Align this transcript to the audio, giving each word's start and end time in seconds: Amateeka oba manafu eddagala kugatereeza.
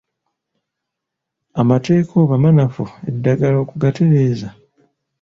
Amateeka 1.61 2.11
oba 2.23 2.35
manafu 2.43 2.83
eddagala 3.09 3.57
kugatereeza. 3.69 4.49